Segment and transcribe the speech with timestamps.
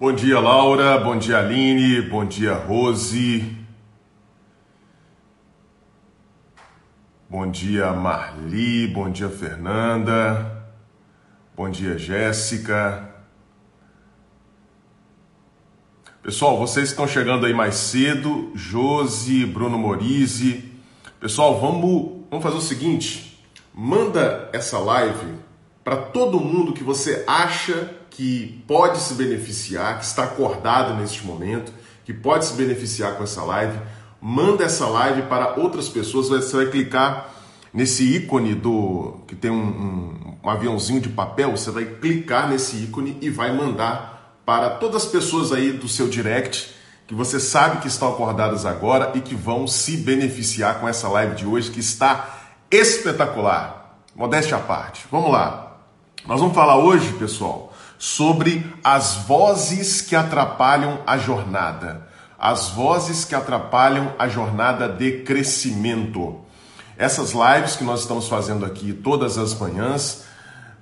[0.00, 0.96] Bom dia, Laura.
[0.96, 2.00] Bom dia, Aline.
[2.02, 3.58] Bom dia, Rose.
[7.28, 8.86] Bom dia, Marli.
[8.86, 10.70] Bom dia, Fernanda.
[11.56, 13.12] Bom dia, Jéssica.
[16.22, 18.52] Pessoal, vocês estão chegando aí mais cedo.
[18.54, 20.72] Josi, Bruno Morise.
[21.18, 23.44] Pessoal, vamos, vamos fazer o seguinte:
[23.74, 25.34] manda essa live
[25.82, 31.72] para todo mundo que você acha que pode se beneficiar, que está acordado neste momento,
[32.04, 33.78] que pode se beneficiar com essa live,
[34.20, 36.28] manda essa live para outras pessoas.
[36.28, 37.32] Você vai clicar
[37.72, 42.82] nesse ícone do que tem um, um, um aviãozinho de papel, você vai clicar nesse
[42.82, 46.74] ícone e vai mandar para todas as pessoas aí do seu direct
[47.06, 51.36] que você sabe que estão acordadas agora e que vão se beneficiar com essa live
[51.36, 54.00] de hoje que está espetacular.
[54.12, 55.06] Modéstia à parte.
[55.08, 55.76] Vamos lá.
[56.26, 57.67] Nós vamos falar hoje, pessoal,
[57.98, 62.06] sobre as vozes que atrapalham a jornada.
[62.38, 66.40] As vozes que atrapalham a jornada de crescimento.
[66.96, 70.24] Essas lives que nós estamos fazendo aqui todas as manhãs,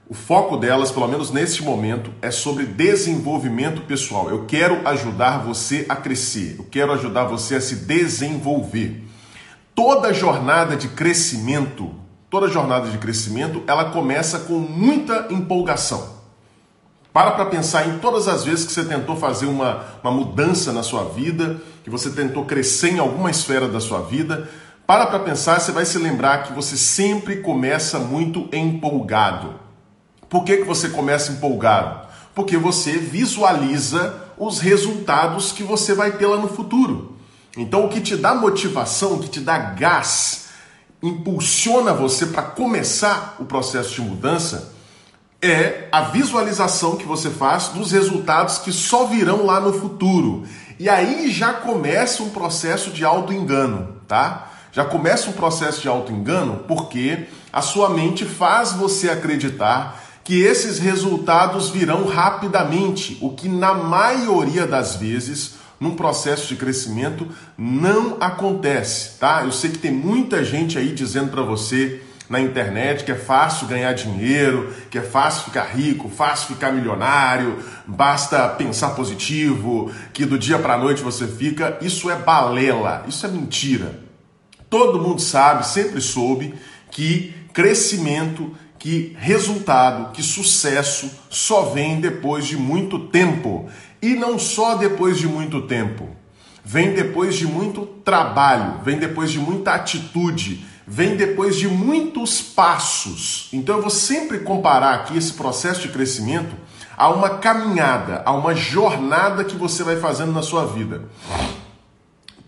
[0.08, 4.30] o foco delas, pelo menos neste momento, é sobre desenvolvimento pessoal.
[4.30, 9.04] Eu quero ajudar você a crescer, eu quero ajudar você a se desenvolver.
[9.74, 11.92] Toda jornada de crescimento,
[12.30, 16.15] toda jornada de crescimento, ela começa com muita empolgação.
[17.16, 20.82] Para para pensar em todas as vezes que você tentou fazer uma, uma mudança na
[20.82, 24.46] sua vida, que você tentou crescer em alguma esfera da sua vida.
[24.86, 29.54] Para para pensar, você vai se lembrar que você sempre começa muito empolgado.
[30.28, 32.06] Por que, que você começa empolgado?
[32.34, 37.16] Porque você visualiza os resultados que você vai ter lá no futuro.
[37.56, 40.48] Então, o que te dá motivação, o que te dá gás,
[41.02, 44.75] impulsiona você para começar o processo de mudança
[45.46, 50.44] é a visualização que você faz dos resultados que só virão lá no futuro.
[50.78, 54.52] E aí já começa um processo de auto-engano, tá?
[54.72, 60.78] Já começa um processo de auto-engano porque a sua mente faz você acreditar que esses
[60.78, 69.18] resultados virão rapidamente, o que na maioria das vezes num processo de crescimento não acontece,
[69.18, 69.42] tá?
[69.44, 73.66] Eu sei que tem muita gente aí dizendo para você na internet que é fácil
[73.66, 80.38] ganhar dinheiro, que é fácil ficar rico, fácil ficar milionário, basta pensar positivo, que do
[80.38, 81.78] dia para a noite você fica.
[81.80, 84.00] Isso é balela, isso é mentira.
[84.68, 86.54] Todo mundo sabe, sempre soube
[86.90, 93.68] que crescimento, que resultado, que sucesso só vem depois de muito tempo.
[94.02, 96.08] E não só depois de muito tempo.
[96.64, 103.48] Vem depois de muito trabalho, vem depois de muita atitude, vem depois de muitos passos.
[103.52, 106.54] Então eu vou sempre comparar aqui esse processo de crescimento
[106.96, 111.02] a uma caminhada, a uma jornada que você vai fazendo na sua vida.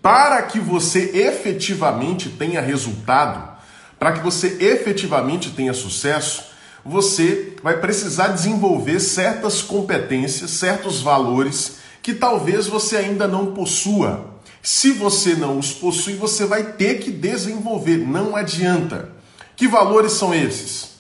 [0.01, 3.59] Para que você efetivamente tenha resultado,
[3.99, 6.45] para que você efetivamente tenha sucesso,
[6.85, 14.38] você vai precisar desenvolver certas competências, certos valores que talvez você ainda não possua.
[14.71, 19.13] Se você não os possui, você vai ter que desenvolver, não adianta.
[19.57, 20.91] Que valores são esses?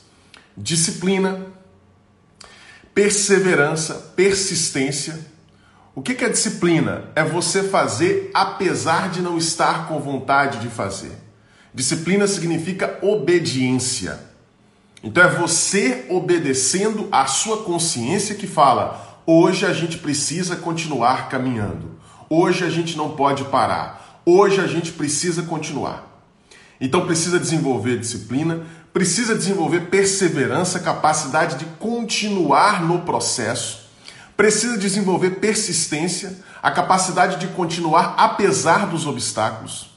[0.56, 1.48] Disciplina,
[2.94, 5.20] perseverança, persistência.
[5.94, 7.10] O que é disciplina?
[7.14, 11.12] É você fazer apesar de não estar com vontade de fazer.
[11.74, 14.18] Disciplina significa obediência.
[15.04, 21.97] Então é você obedecendo à sua consciência que fala: hoje a gente precisa continuar caminhando.
[22.30, 24.20] Hoje a gente não pode parar.
[24.24, 26.04] Hoje a gente precisa continuar.
[26.80, 33.88] Então precisa desenvolver disciplina, precisa desenvolver perseverança, capacidade de continuar no processo,
[34.36, 39.90] precisa desenvolver persistência, a capacidade de continuar apesar dos obstáculos.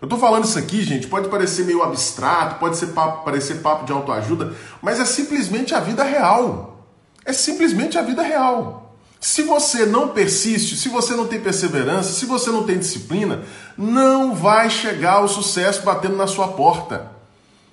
[0.00, 3.84] Eu estou falando isso aqui, gente, pode parecer meio abstrato, pode ser papo, parecer papo
[3.84, 6.86] de autoajuda, mas é simplesmente a vida real.
[7.24, 8.85] É simplesmente a vida real.
[9.26, 13.42] Se você não persiste, se você não tem perseverança, se você não tem disciplina,
[13.76, 17.10] não vai chegar o sucesso batendo na sua porta.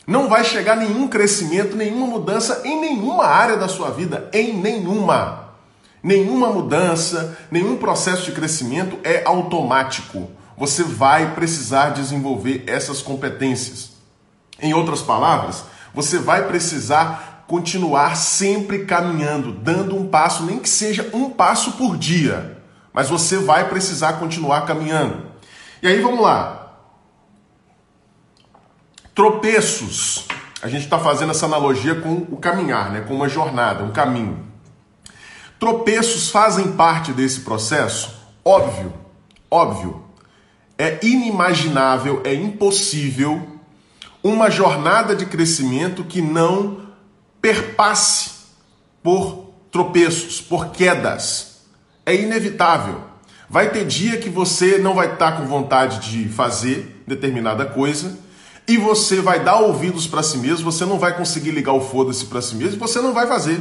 [0.07, 5.49] Não vai chegar nenhum crescimento, nenhuma mudança em nenhuma área da sua vida, em nenhuma.
[6.01, 10.31] Nenhuma mudança, nenhum processo de crescimento é automático.
[10.57, 13.91] Você vai precisar desenvolver essas competências.
[14.59, 21.09] Em outras palavras, você vai precisar continuar sempre caminhando, dando um passo, nem que seja
[21.13, 22.57] um passo por dia,
[22.93, 25.25] mas você vai precisar continuar caminhando.
[25.81, 26.77] E aí vamos lá.
[29.13, 30.25] Tropeços.
[30.61, 33.01] A gente está fazendo essa analogia com o caminhar, né?
[33.01, 34.47] com uma jornada, um caminho.
[35.59, 38.15] Tropeços fazem parte desse processo?
[38.43, 38.93] Óbvio,
[39.51, 40.03] óbvio.
[40.77, 43.53] É inimaginável, é impossível
[44.23, 46.82] uma jornada de crescimento que não
[47.43, 48.31] perpasse
[49.03, 51.57] por tropeços, por quedas.
[52.05, 53.01] É inevitável.
[53.49, 58.17] Vai ter dia que você não vai estar com vontade de fazer determinada coisa
[58.65, 62.27] e você vai dar ouvidos para si mesmo, você não vai conseguir ligar o foda-se
[62.27, 63.59] para si mesmo você não vai fazer.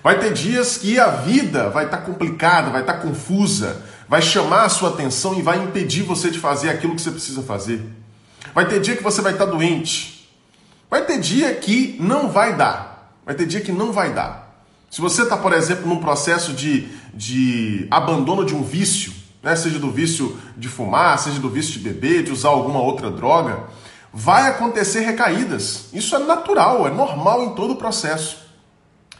[0.00, 4.68] Vai ter dias que a vida vai estar complicada, vai estar confusa, vai chamar a
[4.68, 7.82] sua atenção e vai impedir você de fazer aquilo que você precisa fazer.
[8.54, 10.13] Vai ter dia que você vai estar doente.
[10.94, 13.18] Vai ter dia que não vai dar.
[13.26, 14.54] Vai ter dia que não vai dar.
[14.88, 19.12] Se você está, por exemplo, num processo de, de abandono de um vício,
[19.42, 19.56] né?
[19.56, 23.64] seja do vício de fumar, seja do vício de beber, de usar alguma outra droga,
[24.12, 25.86] vai acontecer recaídas.
[25.92, 28.36] Isso é natural, é normal em todo o processo.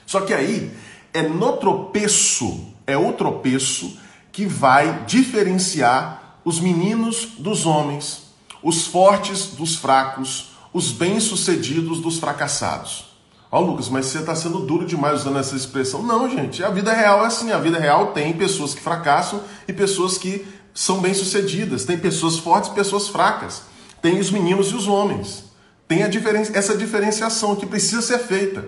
[0.06, 0.71] Só que aí
[1.12, 3.99] é no tropeço, é o tropeço
[4.31, 8.32] que vai diferenciar os meninos dos homens,
[8.62, 13.05] os fortes dos fracos, os bem-sucedidos dos fracassados.
[13.50, 16.03] Ó, oh, Lucas, mas você está sendo duro demais usando essa expressão.
[16.03, 17.53] Não, gente, a vida real é assim.
[17.53, 20.44] A vida real tem pessoas que fracassam e pessoas que
[20.75, 21.85] são bem-sucedidas.
[21.85, 23.62] Tem pessoas fortes e pessoas fracas.
[24.03, 25.44] Tem os meninos e os homens.
[25.87, 28.65] Tem diferen essa diferenciação que precisa ser feita.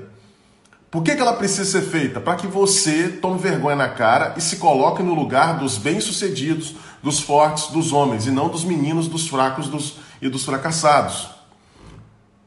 [0.89, 2.21] Por que, que ela precisa ser feita?
[2.21, 7.19] Para que você tome vergonha na cara e se coloque no lugar dos bem-sucedidos, dos
[7.19, 11.36] fortes, dos homens, e não dos meninos, dos fracos dos, e dos fracassados.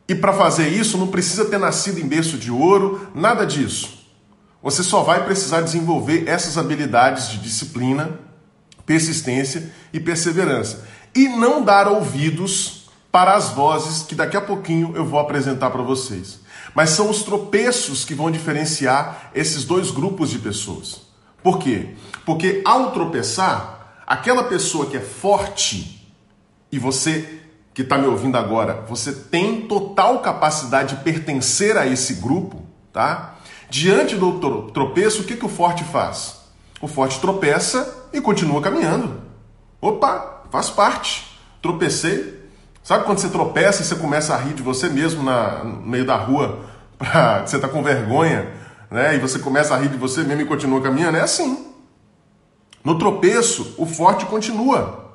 [0.10, 4.00] E para fazer isso, não precisa ter nascido em berço de ouro, nada disso.
[4.62, 8.20] Você só vai precisar desenvolver essas habilidades de disciplina,
[8.86, 10.84] persistência e perseverança.
[11.16, 15.84] E não dar ouvidos para as vozes que daqui a pouquinho eu vou apresentar para
[15.84, 16.40] vocês.
[16.74, 21.04] Mas são os tropeços que vão diferenciar esses dois grupos de pessoas.
[21.42, 21.96] Por quê?
[22.26, 23.80] Porque ao tropeçar,
[24.10, 26.12] Aquela pessoa que é forte
[26.72, 27.39] e você
[27.80, 32.62] que está me ouvindo agora, você tem total capacidade de pertencer a esse grupo,
[32.92, 33.36] tá?
[33.70, 34.38] Diante do
[34.74, 36.42] tropeço, o que, que o forte faz?
[36.82, 39.22] O forte tropeça e continua caminhando.
[39.80, 41.40] Opa, faz parte.
[41.62, 42.50] Tropecei.
[42.84, 46.06] Sabe quando você tropeça e você começa a rir de você mesmo na, no meio
[46.06, 46.60] da rua,
[47.00, 48.52] pra, você está com vergonha,
[48.92, 49.16] né?
[49.16, 51.18] E você começa a rir de você mesmo e continua caminhando?
[51.18, 51.66] É assim.
[52.84, 55.09] No tropeço, o forte continua.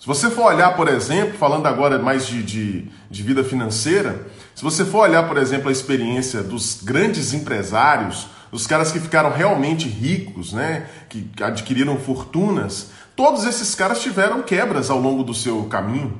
[0.00, 4.62] Se você for olhar, por exemplo, falando agora mais de, de, de, vida financeira, se
[4.62, 9.86] você for olhar, por exemplo, a experiência dos grandes empresários, dos caras que ficaram realmente
[9.86, 16.18] ricos, né, que adquiriram fortunas, todos esses caras tiveram quebras ao longo do seu caminho.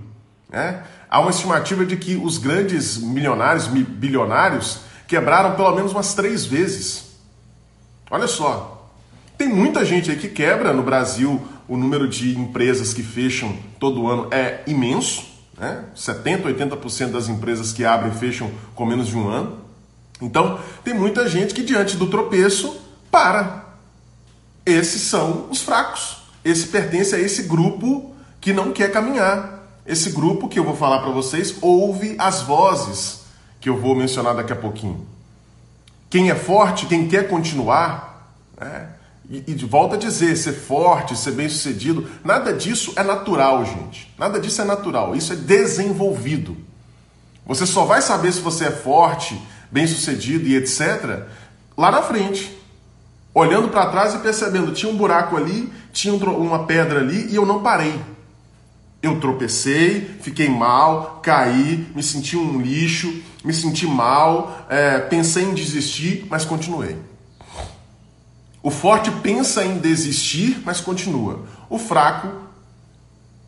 [0.51, 0.83] Né?
[1.09, 7.13] Há uma estimativa de que os grandes milionários, bilionários, quebraram pelo menos umas três vezes.
[8.11, 8.93] Olha só,
[9.39, 11.41] tem muita gente aí que quebra no Brasil.
[11.71, 15.23] O número de empresas que fecham todo ano é imenso.
[15.57, 15.85] Né?
[15.95, 19.57] 70%, 80% das empresas que abrem fecham com menos de um ano.
[20.21, 22.77] Então, tem muita gente que diante do tropeço
[23.09, 23.67] para.
[24.67, 26.17] Esses são os fracos.
[26.45, 29.81] Esse pertence a esse grupo que não quer caminhar.
[29.87, 33.21] Esse grupo que eu vou falar para vocês ouve as vozes
[33.61, 35.07] que eu vou mencionar daqui a pouquinho.
[36.11, 38.89] Quem é forte, quem quer continuar, né?
[39.31, 44.13] E, e volta a dizer, ser forte, ser bem sucedido, nada disso é natural, gente.
[44.19, 46.57] Nada disso é natural, isso é desenvolvido.
[47.47, 51.23] Você só vai saber se você é forte, bem sucedido e etc.
[51.77, 52.59] lá na frente.
[53.33, 57.47] Olhando para trás e percebendo, tinha um buraco ali, tinha uma pedra ali e eu
[57.47, 57.95] não parei.
[59.01, 65.55] Eu tropecei, fiquei mal, caí, me senti um lixo, me senti mal, é, pensei em
[65.55, 66.97] desistir, mas continuei.
[68.63, 71.41] O forte pensa em desistir, mas continua.
[71.69, 72.31] O fraco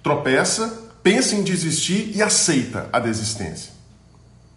[0.02, 3.73] tropeça, pensa em desistir e aceita a desistência.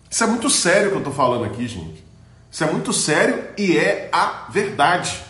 [0.09, 2.03] Isso é muito sério que eu estou falando aqui, gente.
[2.50, 5.21] Isso é muito sério e é a verdade.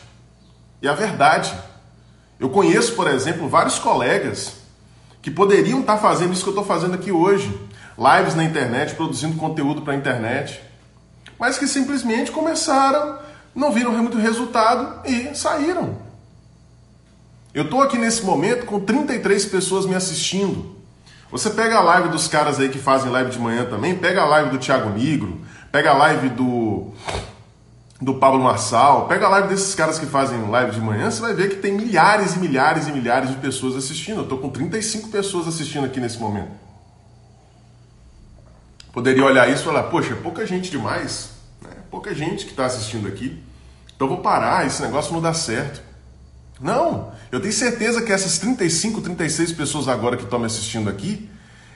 [0.82, 1.52] E a verdade.
[2.40, 4.54] Eu conheço, por exemplo, vários colegas
[5.22, 7.52] que poderiam estar fazendo isso que eu estou fazendo aqui hoje.
[7.98, 10.62] Lives na internet, produzindo conteúdo para a internet.
[11.40, 13.18] Mas que simplesmente começaram
[13.56, 15.98] não viram muito resultado e saíram.
[17.54, 20.76] Eu estou aqui nesse momento com 33 pessoas me assistindo.
[21.32, 24.26] Você pega a live dos caras aí que fazem live de manhã também, pega a
[24.26, 25.40] live do Thiago Nigro,
[25.72, 26.92] pega a live do
[28.02, 31.34] do Pablo Marçal, pega a live desses caras que fazem live de manhã, você vai
[31.34, 34.18] ver que tem milhares e milhares e milhares de pessoas assistindo.
[34.18, 36.52] Eu estou com 35 pessoas assistindo aqui nesse momento.
[38.92, 41.35] Poderia olhar isso e falar, poxa, é pouca gente demais?
[41.96, 43.42] Pouca gente que está assistindo aqui.
[43.96, 45.82] Então vou parar, esse negócio não dá certo.
[46.60, 51.30] Não, eu tenho certeza que essas 35, 36 pessoas agora que estão me assistindo aqui,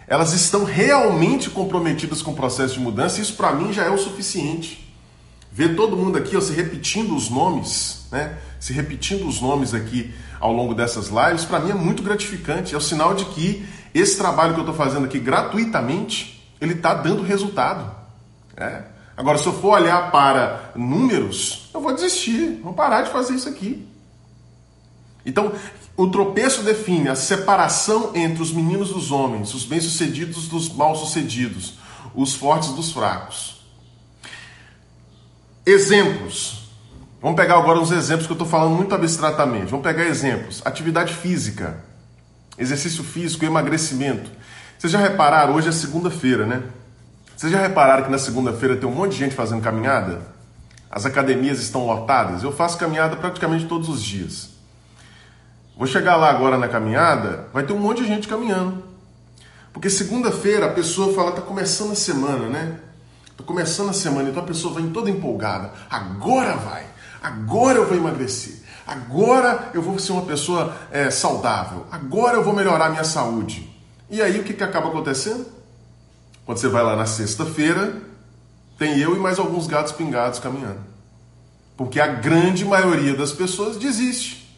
[0.07, 3.89] elas estão realmente comprometidas com o processo de mudança, e isso para mim já é
[3.89, 4.93] o suficiente.
[5.51, 8.37] Ver todo mundo aqui ó, se repetindo os nomes, né?
[8.59, 12.75] Se repetindo os nomes aqui ao longo dessas lives, para mim é muito gratificante.
[12.75, 16.93] É o sinal de que esse trabalho que eu estou fazendo aqui gratuitamente, ele está
[16.93, 17.89] dando resultado.
[18.57, 18.98] É.
[19.19, 23.49] Agora, se eu for olhar para números, eu vou desistir, vou parar de fazer isso
[23.49, 23.85] aqui.
[25.25, 25.51] Então,
[25.97, 31.73] o tropeço define a separação entre os meninos dos homens, os bem-sucedidos dos mal-sucedidos,
[32.15, 33.61] os fortes dos fracos.
[35.65, 36.69] Exemplos.
[37.21, 39.65] Vamos pegar agora uns exemplos que eu estou falando muito abstratamente.
[39.65, 40.61] Vamos pegar exemplos.
[40.63, 41.83] Atividade física,
[42.57, 44.31] exercício físico, emagrecimento.
[44.77, 46.63] Vocês já repararam, hoje é segunda-feira, né?
[47.39, 50.19] Vocês já repararam que na segunda-feira tem um monte de gente fazendo caminhada?
[50.91, 52.43] As academias estão lotadas?
[52.43, 54.49] Eu faço caminhada praticamente todos os dias.
[55.77, 58.83] Vou chegar lá agora na caminhada, vai ter um monte de gente caminhando.
[59.71, 62.77] Porque segunda-feira a pessoa fala, tá começando a semana, né?
[63.37, 65.71] Tá começando a semana, então a pessoa vem toda empolgada.
[65.89, 66.83] Agora vai,
[67.23, 68.55] agora eu vou emagrecer,
[68.85, 73.73] agora eu vou ser uma pessoa é, saudável, agora eu vou melhorar a minha saúde.
[74.09, 75.58] E aí o que, que acaba acontecendo?
[76.49, 78.01] Quando você vai lá na sexta-feira,
[78.75, 80.79] tem eu e mais alguns gatos pingados caminhando.
[81.77, 84.51] Porque a grande maioria das pessoas desiste.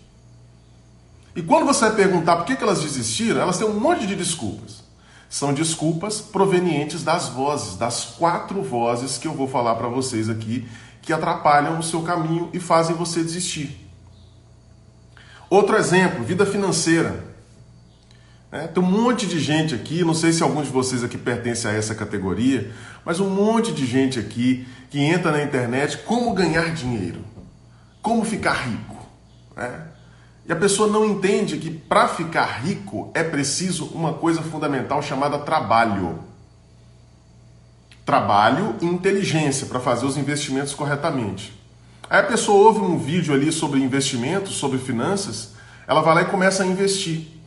[1.36, 4.86] E quando você vai perguntar por que, elas desistiram, elas têm um monte de desculpas.
[5.30, 10.66] São desculpas provenientes das vozes, das quatro vozes que eu vou falar para vocês aqui,
[11.02, 13.86] que atrapalham o seu caminho e fazem você desistir.
[15.50, 17.31] Outro exemplo, vida financeira.
[18.52, 21.66] É, tem um monte de gente aqui, não sei se algum de vocês aqui pertence
[21.66, 22.70] a essa categoria,
[23.06, 27.22] mas um monte de gente aqui que entra na internet como ganhar dinheiro,
[28.02, 28.98] como ficar rico.
[29.56, 29.88] Né?
[30.46, 35.40] E a pessoa não entende que para ficar rico é preciso uma coisa fundamental chamada
[35.40, 36.20] trabalho.
[38.06, 41.58] Trabalho e inteligência para fazer os investimentos corretamente.
[42.10, 45.54] Aí a pessoa ouve um vídeo ali sobre investimentos, sobre finanças,
[45.88, 47.41] ela vai lá e começa a investir.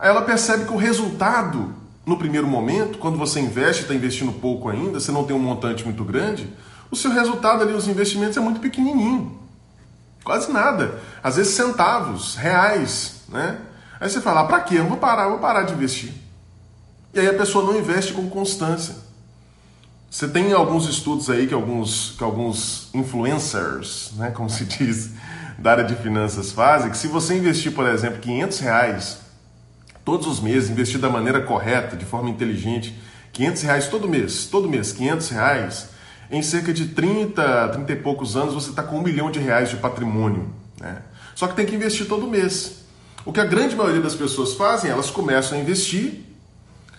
[0.00, 1.74] Aí ela percebe que o resultado,
[2.06, 5.84] no primeiro momento, quando você investe, está investindo pouco ainda, você não tem um montante
[5.84, 6.48] muito grande,
[6.90, 9.38] o seu resultado ali, os investimentos, é muito pequenininho.
[10.24, 10.98] Quase nada.
[11.22, 13.58] Às vezes centavos, reais, né?
[14.00, 14.78] Aí você fala, ah, para quê?
[14.78, 16.14] Eu vou parar, eu vou parar de investir.
[17.12, 18.96] E aí a pessoa não investe com constância.
[20.10, 25.10] Você tem alguns estudos aí que alguns, que alguns influencers, né, como se diz,
[25.58, 29.29] da área de finanças fazem, que se você investir, por exemplo, 500 reais
[30.04, 32.94] todos os meses, investir da maneira correta, de forma inteligente,
[33.32, 35.88] 500 reais todo mês, todo mês, 500 reais,
[36.30, 39.68] em cerca de 30, 30 e poucos anos, você está com um milhão de reais
[39.68, 40.48] de patrimônio.
[40.80, 40.98] Né?
[41.34, 42.80] Só que tem que investir todo mês.
[43.24, 46.24] O que a grande maioria das pessoas fazem, elas começam a investir,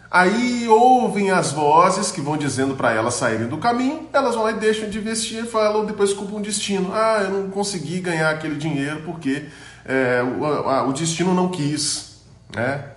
[0.10, 4.52] aí ouvem as vozes que vão dizendo para elas saírem do caminho, elas vão lá
[4.52, 6.92] e deixam de investir e falam, depois culpam o destino.
[6.94, 9.46] Ah, eu não consegui ganhar aquele dinheiro porque
[9.86, 12.22] é, o, a, o destino não quis,
[12.54, 12.91] né?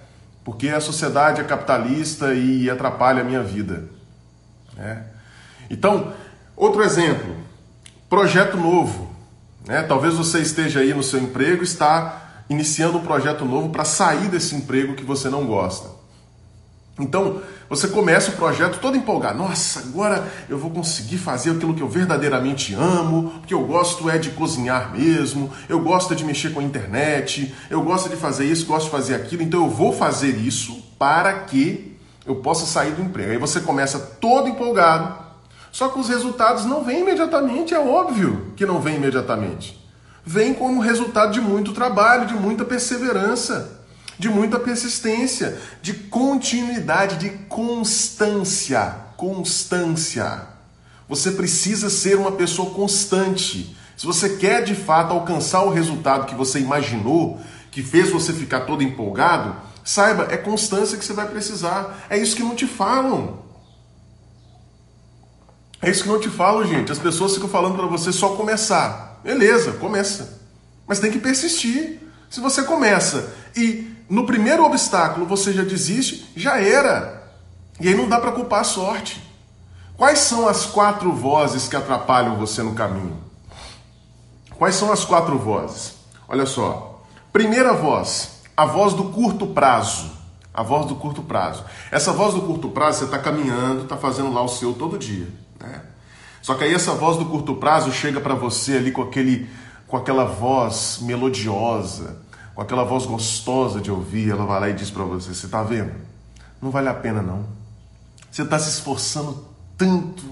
[0.45, 3.89] Porque a sociedade é capitalista e atrapalha a minha vida.
[4.77, 5.05] Né?
[5.71, 6.13] Então,
[6.55, 7.35] outro exemplo,
[8.09, 9.11] projeto novo.
[9.67, 9.83] Né?
[9.83, 14.29] Talvez você esteja aí no seu emprego e está iniciando um projeto novo para sair
[14.29, 15.89] desse emprego que você não gosta.
[17.01, 19.39] Então, você começa o projeto todo empolgado.
[19.39, 24.19] Nossa, agora eu vou conseguir fazer aquilo que eu verdadeiramente amo, porque eu gosto é
[24.19, 28.67] de cozinhar mesmo, eu gosto de mexer com a internet, eu gosto de fazer isso,
[28.67, 33.03] gosto de fazer aquilo, então eu vou fazer isso para que eu possa sair do
[33.03, 33.33] emprego.
[33.33, 35.25] Aí você começa todo empolgado,
[35.73, 39.83] só que os resultados não vêm imediatamente, é óbvio que não vem imediatamente.
[40.25, 43.84] Vem como resultado de muito trabalho, de muita perseverança,
[44.19, 48.97] de muita persistência, de continuidade, de constância.
[49.17, 50.49] Constância.
[51.09, 53.77] Você precisa ser uma pessoa constante.
[53.97, 57.41] Se você quer de fato alcançar o resultado que você imaginou,
[57.71, 62.07] que fez você ficar todo empolgado, saiba, é constância que você vai precisar.
[62.09, 63.45] É isso que não te falam.
[65.83, 66.91] É isso que não te falo, gente.
[66.91, 69.21] As pessoas ficam falando para você só começar.
[69.23, 70.41] Beleza, começa.
[70.87, 72.01] Mas tem que persistir.
[72.31, 77.23] Se você começa e no primeiro obstáculo você já desiste, já era.
[77.81, 79.23] E aí não dá para culpar a sorte.
[79.97, 83.17] Quais são as quatro vozes que atrapalham você no caminho?
[84.57, 85.95] Quais são as quatro vozes?
[86.29, 87.03] Olha só.
[87.33, 90.13] Primeira voz, a voz do curto prazo.
[90.53, 91.65] A voz do curto prazo.
[91.91, 95.27] Essa voz do curto prazo, você está caminhando, está fazendo lá o seu todo dia.
[95.61, 95.83] Né?
[96.41, 99.49] Só que aí essa voz do curto prazo chega para você ali com aquele
[99.89, 102.23] com aquela voz melodiosa,
[102.55, 105.63] com aquela voz gostosa de ouvir, ela vai lá e diz para você: "Você tá
[105.63, 105.93] vendo?
[106.61, 107.45] Não vale a pena não.
[108.31, 109.45] Você está se esforçando
[109.77, 110.25] tanto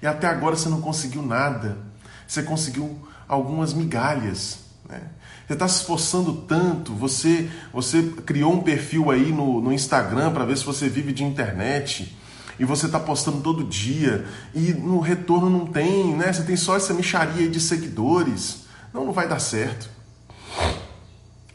[0.00, 1.78] e até agora você não conseguiu nada.
[2.26, 5.00] Você conseguiu algumas migalhas, né?
[5.46, 10.44] Você está se esforçando tanto, você, você criou um perfil aí no, no Instagram para
[10.44, 12.14] ver se você vive de internet
[12.58, 16.30] e você está postando todo dia e no retorno não tem, né?
[16.30, 18.64] Você tem só essa micharia de seguidores.
[18.92, 19.88] Não, não vai dar certo.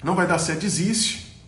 [0.03, 1.41] Não vai dar certo, desiste.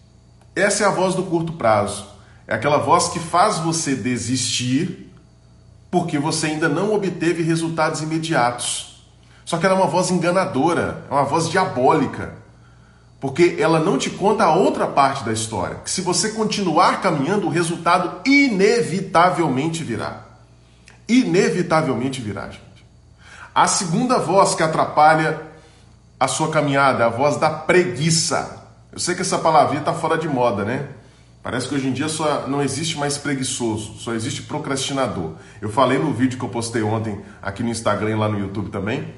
[0.56, 2.08] Essa é a voz do curto prazo.
[2.48, 5.12] É aquela voz que faz você desistir
[5.92, 9.04] porque você ainda não obteve resultados imediatos.
[9.44, 12.34] Só que ela é uma voz enganadora, é uma voz diabólica.
[13.20, 15.78] Porque ela não te conta a outra parte da história.
[15.78, 20.22] Que se você continuar caminhando, o resultado inevitavelmente virá.
[21.08, 22.86] Inevitavelmente virá, gente.
[23.54, 25.42] A segunda voz que atrapalha
[26.20, 28.64] a sua caminhada a voz da preguiça.
[28.92, 30.88] Eu sei que essa palavrinha está fora de moda, né?
[31.44, 35.34] Parece que hoje em dia só não existe mais preguiçoso, só existe procrastinador.
[35.62, 38.72] Eu falei no vídeo que eu postei ontem aqui no Instagram e lá no YouTube
[38.72, 39.14] também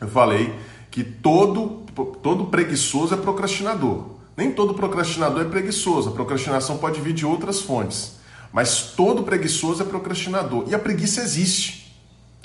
[0.00, 0.54] eu falei
[0.90, 1.84] que todo,
[2.22, 4.16] todo preguiçoso é procrastinador.
[4.36, 6.10] Nem todo procrastinador é preguiçoso.
[6.10, 8.18] A procrastinação pode vir de outras fontes.
[8.52, 10.64] Mas todo preguiçoso é procrastinador.
[10.68, 11.96] E a preguiça existe.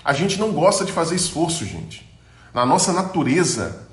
[0.04, 2.13] A gente não gosta de fazer esforço, gente.
[2.54, 3.88] Na nossa natureza,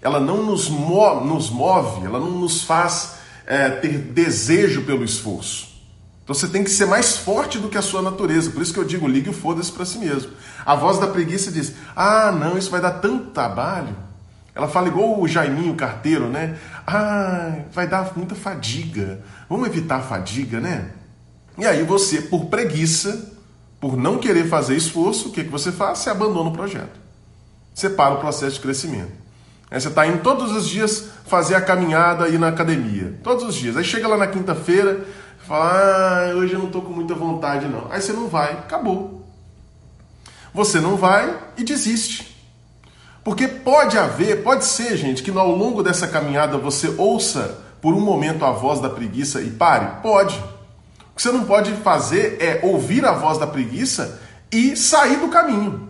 [0.00, 5.76] ela não nos, move, nos move ela não nos faz é, ter desejo pelo esforço.
[6.24, 8.50] Então você tem que ser mais forte do que a sua natureza.
[8.50, 10.32] Por isso que eu digo, ligue o foda-se para si mesmo.
[10.64, 13.94] A voz da preguiça diz: Ah, não, isso vai dar tanto trabalho.
[14.52, 16.58] Ela fala igual o Jaiminho carteiro, né?
[16.84, 19.20] Ah, vai dar muita fadiga.
[19.48, 20.90] Vamos evitar a fadiga, né?
[21.56, 23.32] E aí você, por preguiça,
[23.80, 25.98] por não querer fazer esforço, o que, que você faz?
[25.98, 27.05] Você abandona o projeto.
[27.76, 29.12] Você para o processo de crescimento.
[29.70, 33.20] Aí você está indo todos os dias fazer a caminhada e na academia.
[33.22, 33.76] Todos os dias.
[33.76, 35.04] Aí chega lá na quinta-feira,
[35.46, 37.86] fala, ah, hoje eu não estou com muita vontade não.
[37.90, 39.26] Aí você não vai, acabou.
[40.54, 42.34] Você não vai e desiste.
[43.22, 48.00] Porque pode haver, pode ser, gente, que ao longo dessa caminhada você ouça por um
[48.00, 50.00] momento a voz da preguiça e pare?
[50.00, 50.34] Pode.
[51.12, 54.18] O que você não pode fazer é ouvir a voz da preguiça
[54.50, 55.85] e sair do caminho.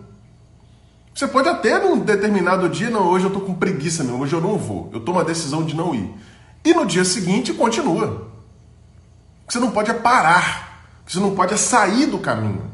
[1.17, 4.39] Você pode até num determinado dia, não, hoje eu estou com preguiça mesmo, hoje eu
[4.39, 4.87] não vou.
[4.93, 6.13] Eu tomo a decisão de não ir.
[6.63, 8.29] E no dia seguinte continua.
[9.43, 10.85] O que você não pode é parar.
[11.01, 12.69] O que você não pode é sair do caminho.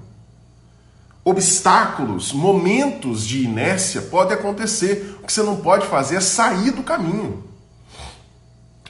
[1.24, 5.18] Obstáculos, momentos de inércia podem acontecer.
[5.24, 7.46] O que você não pode fazer é sair do caminho.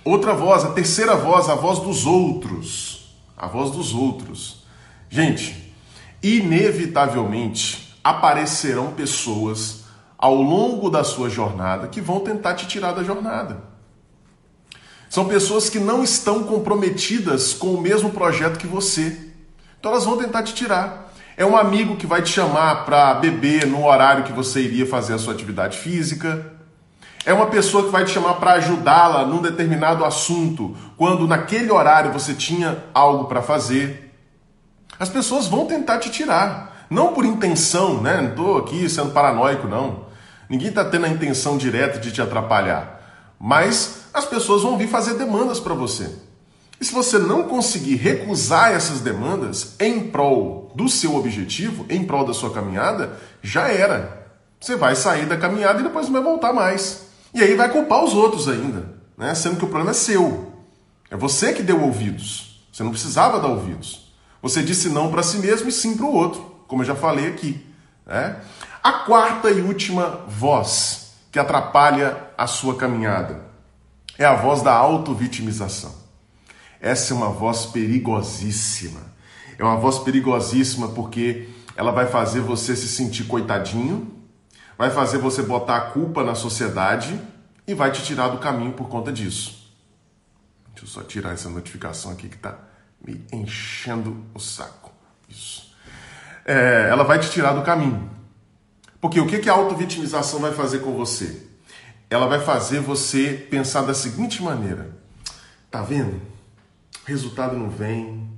[0.04, 3.16] Outra voz, a terceira voz, a voz dos outros.
[3.38, 4.64] A voz dos outros.
[5.12, 5.76] Gente,
[6.24, 9.84] inevitavelmente aparecerão pessoas
[10.18, 13.62] ao longo da sua jornada que vão tentar te tirar da jornada.
[15.10, 19.30] São pessoas que não estão comprometidas com o mesmo projeto que você.
[19.80, 21.14] Então elas vão tentar te tirar.
[21.38, 25.14] É um amigo que vai te chamar para beber no horário que você iria fazer
[25.14, 26.54] a sua atividade física.
[27.26, 32.12] É uma pessoa que vai te chamar para ajudá-la num determinado assunto, quando naquele horário
[32.12, 34.14] você tinha algo para fazer.
[35.00, 36.73] As pessoas vão tentar te tirar.
[36.90, 38.22] Não por intenção, né?
[38.22, 40.06] Não estou aqui sendo paranoico, não.
[40.50, 43.02] Ninguém está tendo a intenção direta de te atrapalhar.
[43.40, 46.10] Mas as pessoas vão vir fazer demandas para você.
[46.80, 52.26] E se você não conseguir recusar essas demandas em prol do seu objetivo, em prol
[52.26, 54.28] da sua caminhada, já era.
[54.60, 57.08] Você vai sair da caminhada e depois não vai voltar mais.
[57.34, 59.34] E aí vai culpar os outros ainda, né?
[59.34, 60.54] sendo que o problema é seu.
[61.10, 62.66] É você que deu ouvidos.
[62.72, 64.14] Você não precisava dar ouvidos.
[64.42, 67.28] Você disse não para si mesmo e sim para o outro, como eu já falei
[67.28, 67.64] aqui.
[68.04, 68.36] Né?
[68.82, 73.42] A quarta e última voz que atrapalha a sua caminhada.
[74.18, 75.94] É a voz da auto-vitimização.
[76.82, 79.02] Essa é uma voz perigosíssima.
[79.56, 84.12] É uma voz perigosíssima porque ela vai fazer você se sentir coitadinho,
[84.76, 87.22] vai fazer você botar a culpa na sociedade
[87.68, 89.72] e vai te tirar do caminho por conta disso.
[90.74, 92.58] Deixa eu só tirar essa notificação aqui que está
[93.00, 94.92] me enchendo o saco.
[95.30, 95.73] Isso.
[96.46, 98.10] É, ela vai te tirar do caminho.
[99.00, 101.44] Porque o que, que a auto-vitimização vai fazer com você?
[102.10, 104.96] Ela vai fazer você pensar da seguinte maneira:
[105.70, 106.22] tá vendo?
[107.04, 108.30] O resultado não vem,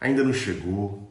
[0.00, 1.10] ainda não chegou.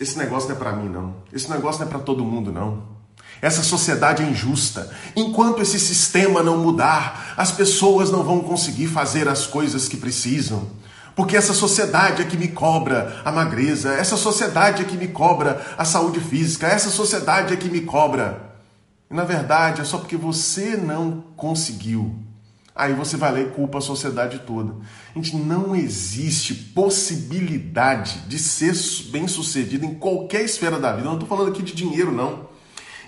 [0.00, 1.16] Esse negócio não é para mim, não.
[1.32, 2.94] Esse negócio não é para todo mundo, não.
[3.40, 4.90] Essa sociedade é injusta.
[5.14, 10.68] Enquanto esse sistema não mudar, as pessoas não vão conseguir fazer as coisas que precisam.
[11.14, 15.64] Porque essa sociedade é que me cobra a magreza, essa sociedade é que me cobra
[15.78, 18.56] a saúde física, essa sociedade é que me cobra.
[19.08, 22.16] E na verdade é só porque você não conseguiu.
[22.74, 24.74] Aí você vai lá e culpa a sociedade toda.
[25.14, 28.74] Gente, não existe possibilidade de ser
[29.12, 31.02] bem sucedido em qualquer esfera da vida.
[31.02, 32.48] Eu não estou falando aqui de dinheiro, não.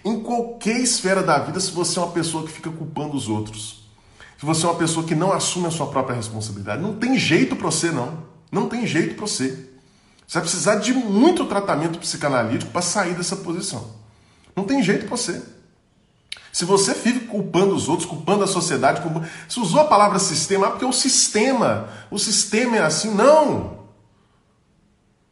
[0.04, 3.86] Em qualquer esfera da vida, se você é uma pessoa que fica culpando os outros
[4.38, 7.57] se você é uma pessoa que não assume a sua própria responsabilidade, não tem jeito
[7.57, 8.25] para você, não.
[8.53, 9.66] Não tem jeito para você.
[10.27, 13.90] Você vai precisar de muito tratamento psicanalítico para sair dessa posição.
[14.55, 15.42] Não tem jeito para você.
[16.53, 19.29] Se você fica culpando os outros, culpando a sociedade, culpando...
[19.49, 23.81] se usou a palavra sistema, ah, porque o sistema, o sistema é assim, não.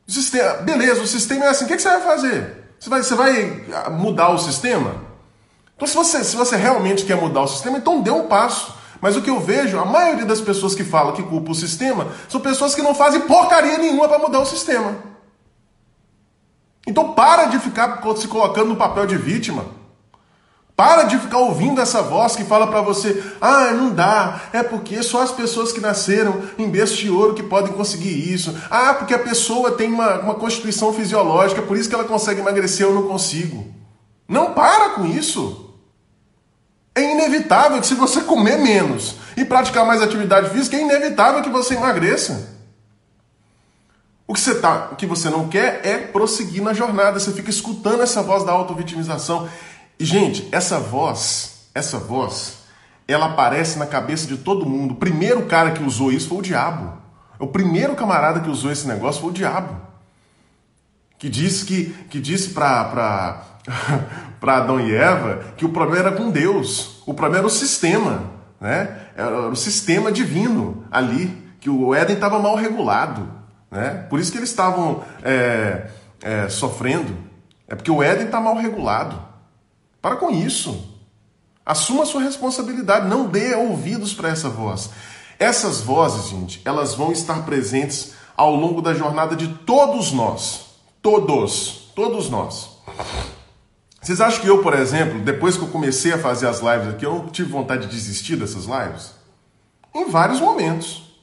[0.06, 2.74] O sistema, beleza, o sistema é assim, o que, você vai fazer?
[2.78, 5.02] Você vai, você vai ah, mudar o sistema?
[5.74, 8.74] Então, se você, se você realmente quer mudar o sistema, então dê um passo.
[9.04, 12.08] Mas o que eu vejo, a maioria das pessoas que falam que culpa o sistema
[12.26, 14.96] são pessoas que não fazem porcaria nenhuma para mudar o sistema.
[16.86, 19.66] Então para de ficar se colocando no papel de vítima.
[20.74, 25.02] Para de ficar ouvindo essa voz que fala para você: ah, não dá, é porque
[25.02, 28.56] só as pessoas que nasceram em berço de ouro que podem conseguir isso.
[28.70, 32.86] Ah, porque a pessoa tem uma, uma constituição fisiológica, por isso que ela consegue emagrecer,
[32.86, 33.66] eu não consigo.
[34.26, 35.63] Não para com isso.
[37.14, 41.74] Inevitável que se você comer menos e praticar mais atividade física, é inevitável que você
[41.74, 42.54] emagreça.
[44.26, 47.20] O que você, tá, o que você não quer é prosseguir na jornada.
[47.20, 49.48] Você fica escutando essa voz da auto-vitimização.
[49.98, 52.64] E, gente, essa voz, essa voz,
[53.06, 54.94] ela aparece na cabeça de todo mundo.
[54.94, 56.98] O primeiro cara que usou isso foi o diabo.
[57.38, 59.76] O primeiro camarada que usou esse negócio foi o diabo.
[61.18, 63.53] Que disse que, que disse para
[64.40, 68.30] para Adão e Eva que o problema era com Deus, o problema era o sistema,
[68.60, 69.00] né?
[69.16, 73.28] Era o sistema divino ali, que o Éden estava mal regulado,
[73.70, 74.06] né?
[74.10, 75.86] Por isso que eles estavam é,
[76.22, 77.16] é, sofrendo,
[77.66, 79.20] é porque o Éden está mal regulado.
[80.00, 80.92] Para com isso.
[81.64, 84.90] Assuma sua responsabilidade, não dê ouvidos para essa voz.
[85.38, 90.66] Essas vozes, gente, elas vão estar presentes ao longo da jornada de todos nós.
[91.00, 92.78] Todos, todos nós.
[94.04, 97.06] Vocês acham que eu, por exemplo, depois que eu comecei a fazer as lives aqui,
[97.06, 99.12] eu não tive vontade de desistir dessas lives?
[99.94, 101.18] Em vários momentos.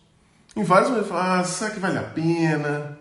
[0.55, 1.11] Em vários momentos.
[1.13, 2.97] Ah, será que vale a pena?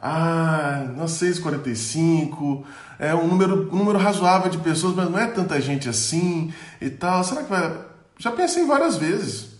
[0.00, 2.64] Ah, não sei, 45.
[3.00, 6.88] É um número, um número razoável de pessoas, mas não é tanta gente assim e
[6.88, 7.24] tal.
[7.24, 7.80] Será que vai.
[8.18, 9.56] Já pensei várias vezes.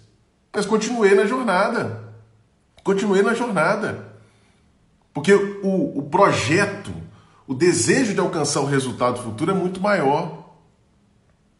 [0.54, 2.04] Mas continuei na jornada.
[2.84, 4.12] Continuei na jornada.
[5.12, 6.94] Porque o, o projeto
[7.46, 10.46] o desejo de alcançar o resultado futuro é muito maior.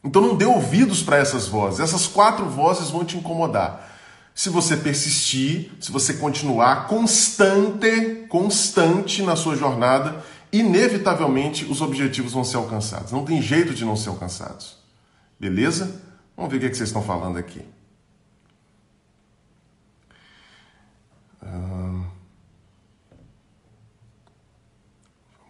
[0.03, 1.81] Então não dê ouvidos para essas vozes.
[1.81, 3.95] Essas quatro vozes vão te incomodar.
[4.35, 10.23] Se você persistir, se você continuar constante, constante na sua jornada,
[10.53, 13.13] inevitavelmente os objetivos vão ser alcançados.
[13.13, 14.77] Não tem jeito de não ser alcançados.
[15.41, 16.03] Beleza?
[16.37, 17.63] Vamos ver o que, é que vocês estão falando aqui.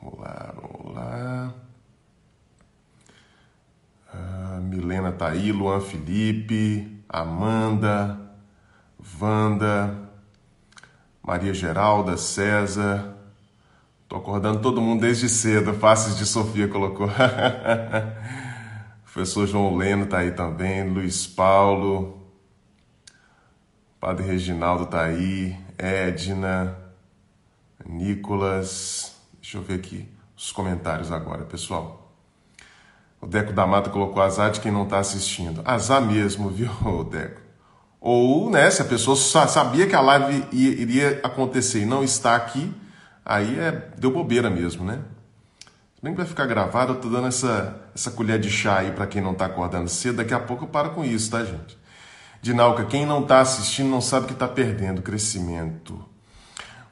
[0.06, 1.54] Vamos lá, vamos lá.
[4.14, 8.16] Ah, Milena tá aí, Luan Felipe, Amanda,
[9.20, 10.08] Wanda,
[11.20, 13.16] Maria Geralda, César.
[14.08, 15.74] Tô acordando todo mundo desde cedo.
[15.74, 17.08] Faces de Sofia colocou.
[19.02, 22.22] Professor João Leno tá aí também, Luiz Paulo,
[23.98, 26.76] Padre Reginaldo tá aí, Edna,
[27.84, 29.15] Nicolas.
[29.46, 32.12] Deixa eu ver aqui os comentários agora, pessoal.
[33.20, 35.62] O Deco da Mata colocou azar de quem não está assistindo.
[35.64, 36.68] Azar mesmo, viu,
[37.08, 37.40] Deco?
[38.00, 42.74] Ou, né, se a pessoa sabia que a live iria acontecer e não está aqui,
[43.24, 44.98] aí é, deu bobeira mesmo, né?
[45.94, 48.90] Se bem que vai ficar gravado, eu tô dando essa, essa colher de chá aí
[48.90, 50.16] para quem não está acordando cedo.
[50.16, 51.78] Daqui a pouco eu paro com isso, tá, gente?
[52.42, 56.15] Dinalca, quem não está assistindo não sabe que está perdendo crescimento.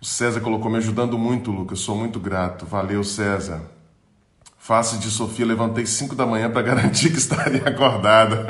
[0.00, 1.80] O César colocou me ajudando muito, Lucas.
[1.80, 2.66] Sou muito grato.
[2.66, 3.61] Valeu, César.
[4.59, 8.46] Face de Sofia, levantei 5 da manhã para garantir que estaria acordada.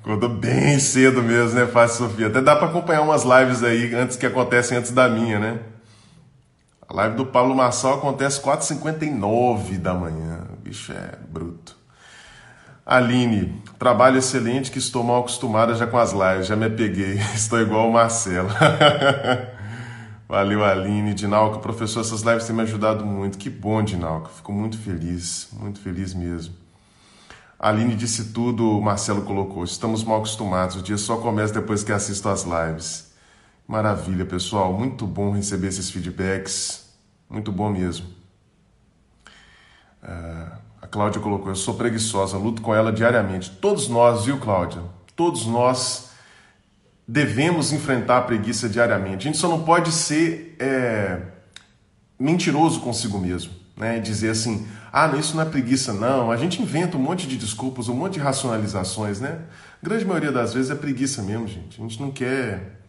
[0.00, 2.26] Acordou bem cedo mesmo, né, Face Sofia?
[2.26, 5.60] Até dá para acompanhar umas lives aí antes que acontecem antes da minha, né?
[6.88, 10.48] A live do Paulo Marçal acontece 4h59 da manhã.
[10.52, 11.81] O bicho é bruto.
[12.84, 17.60] Aline, trabalho excelente que estou mal acostumada já com as lives, já me peguei, estou
[17.60, 18.48] igual o Marcelo.
[20.28, 23.38] Valeu, Aline, Dinalco, professor, essas lives têm me ajudado muito.
[23.38, 26.54] Que bom, Dinalco, fico muito feliz, muito feliz mesmo.
[27.58, 31.92] Aline disse tudo, o Marcelo colocou, estamos mal acostumados, o dia só começa depois que
[31.92, 33.12] assisto as lives.
[33.66, 34.72] Maravilha, pessoal.
[34.72, 36.92] Muito bom receber esses feedbacks.
[37.30, 38.06] Muito bom mesmo.
[40.02, 40.58] Uh,
[40.92, 43.50] Cláudia colocou: Eu sou preguiçosa, luto com ela diariamente.
[43.50, 44.82] Todos nós, viu, Cláudia?
[45.16, 46.10] Todos nós
[47.08, 49.26] devemos enfrentar a preguiça diariamente.
[49.26, 51.22] A gente só não pode ser é,
[52.18, 53.98] mentiroso consigo mesmo, né?
[54.00, 56.30] Dizer assim, ah, isso não é preguiça, não.
[56.30, 59.40] A gente inventa um monte de desculpas, um monte de racionalizações, né?
[59.82, 61.80] A grande maioria das vezes é preguiça mesmo, gente.
[61.80, 62.80] A gente não quer,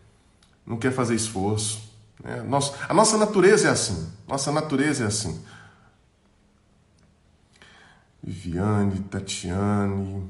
[0.68, 1.90] não quer fazer esforço.
[2.22, 2.44] Né?
[2.46, 4.10] Nossa, a nossa natureza é assim.
[4.28, 5.42] Nossa natureza é assim.
[8.24, 10.24] Viviane, Tatiane,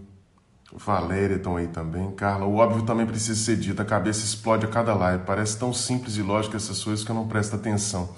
[0.74, 2.12] Valéria estão aí também.
[2.12, 3.82] Carla, o óbvio também precisa ser dito.
[3.82, 5.24] A cabeça explode a cada live.
[5.26, 8.10] Parece tão simples e lógico essas coisas que eu não presto atenção.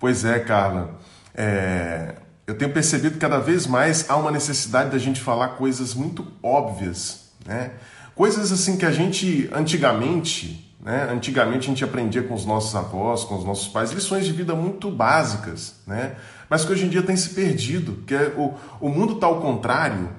[0.00, 0.98] Pois é, Carla.
[1.34, 5.94] É, eu tenho percebido que cada vez mais há uma necessidade da gente falar coisas
[5.94, 7.72] muito óbvias, né?
[8.14, 11.08] Coisas assim que a gente antigamente, né?
[11.10, 14.54] Antigamente a gente aprendia com os nossos avós, com os nossos pais, lições de vida
[14.54, 16.14] muito básicas, né?
[16.48, 19.40] Mas que hoje em dia tem se perdido, que é o, o mundo está ao
[19.40, 20.10] contrário,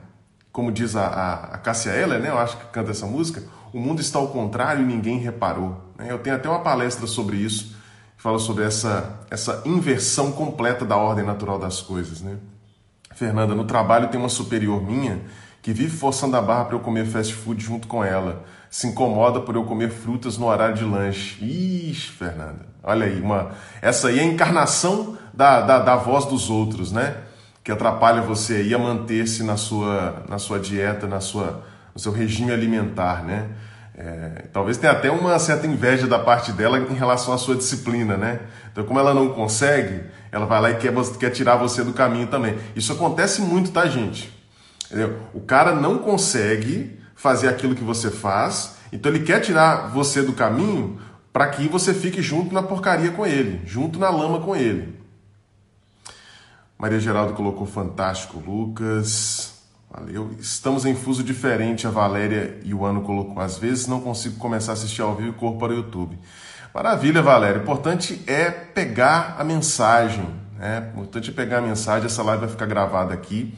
[0.51, 2.29] como diz a, a, a Cássia Eller, né?
[2.29, 5.93] Eu acho que canta essa música, o mundo está ao contrário e ninguém reparou.
[5.97, 6.07] Né?
[6.09, 7.75] Eu tenho até uma palestra sobre isso
[8.25, 12.37] fala sobre essa, essa inversão completa da ordem natural das coisas, né?
[13.13, 15.21] Fernanda, no trabalho tem uma superior minha
[15.61, 18.43] que vive forçando a barra para eu comer fast food junto com ela.
[18.75, 21.41] Se incomoda por eu comer frutas no horário de lanche.
[21.41, 23.51] Ixi, Fernanda, olha aí, uma...
[23.81, 27.15] essa aí é a encarnação da, da, da voz dos outros, né?
[27.63, 32.11] Que atrapalha você aí a manter-se na sua, na sua dieta, na sua, no seu
[32.11, 33.47] regime alimentar, né?
[33.97, 38.17] É, talvez tenha até uma certa inveja da parte dela em relação à sua disciplina,
[38.17, 38.41] né?
[38.73, 42.27] Então, como ela não consegue, ela vai lá e quer, quer tirar você do caminho
[42.27, 42.57] também.
[42.75, 44.29] Isso acontece muito, tá, gente?
[44.87, 45.17] Entendeu?
[45.33, 50.33] O cara não consegue fazer aquilo que você faz, então ele quer tirar você do
[50.33, 50.99] caminho
[51.33, 54.99] para que você fique junto na porcaria com ele, junto na lama com ele.
[56.77, 59.53] Maria Geraldo colocou fantástico, Lucas.
[59.89, 60.31] Valeu.
[60.39, 63.39] Estamos em fuso diferente, a Valéria e o Ano colocou.
[63.41, 66.19] Às vezes não consigo começar a assistir ao vivo e corpo para o YouTube.
[66.73, 67.61] Maravilha, Valéria.
[67.61, 70.25] Importante é pegar a mensagem.
[70.57, 70.89] Né?
[70.91, 72.05] Importante é pegar a mensagem.
[72.05, 73.57] Essa live vai ficar gravada aqui.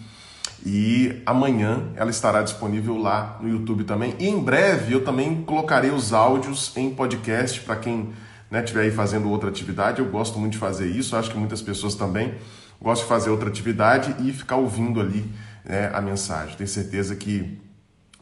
[0.70, 4.14] E amanhã ela estará disponível lá no YouTube também.
[4.20, 8.10] E em breve eu também colocarei os áudios em podcast para quem
[8.52, 10.00] né, estiver aí fazendo outra atividade.
[10.02, 12.36] Eu gosto muito de fazer isso, acho que muitas pessoas também
[12.82, 15.32] gostam de fazer outra atividade e ficar ouvindo ali
[15.64, 16.58] né, a mensagem.
[16.58, 17.58] Tenho certeza que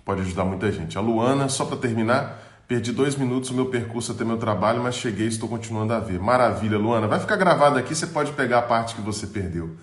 [0.05, 0.99] pode ajudar muita gente.
[0.99, 4.93] A Luana, só para terminar, perdi dois minutos o meu percurso até meu trabalho, mas
[4.93, 6.19] cheguei e estou continuando a ver.
[6.19, 7.07] Maravilha, Luana.
[7.07, 9.75] Vai ficar gravado aqui, você pode pegar a parte que você perdeu.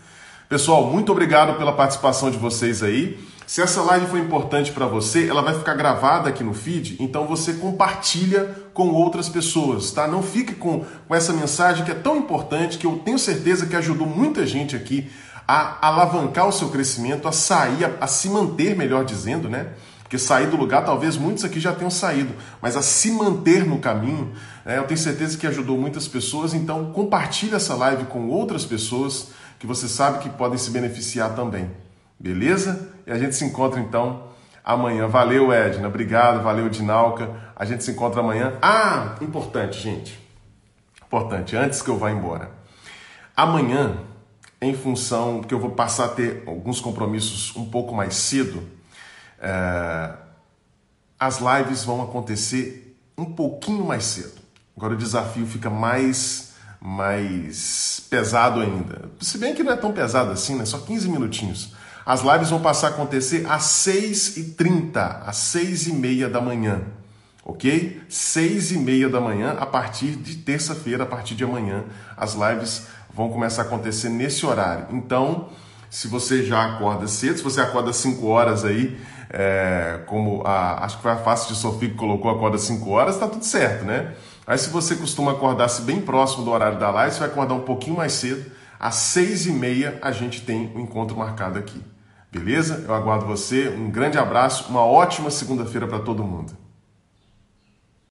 [0.52, 3.18] Pessoal, muito obrigado pela participação de vocês aí.
[3.46, 7.26] Se essa live foi importante para você, ela vai ficar gravada aqui no feed, então
[7.26, 10.06] você compartilha com outras pessoas, tá?
[10.06, 13.74] Não fique com, com essa mensagem que é tão importante, que eu tenho certeza que
[13.74, 15.10] ajudou muita gente aqui
[15.48, 19.68] a alavancar o seu crescimento, a sair, a, a se manter, melhor dizendo, né?
[20.02, 23.78] Porque sair do lugar, talvez muitos aqui já tenham saído, mas a se manter no
[23.78, 24.30] caminho,
[24.66, 24.76] né?
[24.76, 26.52] eu tenho certeza que ajudou muitas pessoas.
[26.52, 29.28] Então, compartilhe essa live com outras pessoas
[29.62, 31.70] que você sabe que podem se beneficiar também.
[32.18, 32.90] Beleza?
[33.06, 34.24] E a gente se encontra então
[34.64, 35.06] amanhã.
[35.06, 35.86] Valeu, Edna.
[35.86, 36.42] Obrigado.
[36.42, 37.30] Valeu, Dinalca.
[37.54, 38.58] A gente se encontra amanhã.
[38.60, 40.18] Ah, importante, gente.
[41.06, 42.50] Importante, antes que eu vá embora.
[43.36, 43.98] Amanhã
[44.60, 48.68] em função que eu vou passar a ter alguns compromissos um pouco mais cedo,
[49.40, 50.12] é,
[51.20, 54.40] as lives vão acontecer um pouquinho mais cedo.
[54.76, 56.51] Agora o desafio fica mais
[56.84, 59.08] mais pesado ainda.
[59.20, 60.64] Se bem que não é tão pesado assim, né?
[60.64, 61.72] Só 15 minutinhos.
[62.04, 66.80] As lives vão passar a acontecer às 6h30, às 6h30 da manhã.
[67.44, 68.02] Ok?
[68.10, 71.84] 6h30 da manhã, a partir de terça-feira, a partir de amanhã,
[72.16, 74.86] as lives vão começar a acontecer nesse horário.
[74.90, 75.50] Então,
[75.88, 78.98] se você já acorda cedo, se você acorda 5 horas aí,
[79.30, 83.14] é, como a, acho que foi a face de Sofia que colocou, acorda 5 horas,
[83.14, 84.14] está tudo certo, né?
[84.46, 87.60] Aí se você costuma acordar-se bem próximo do horário da live, você vai acordar um
[87.60, 91.80] pouquinho mais cedo, às 6 e meia a gente tem o um encontro marcado aqui.
[92.30, 92.84] Beleza?
[92.86, 96.61] Eu aguardo você, um grande abraço, uma ótima segunda-feira para todo mundo.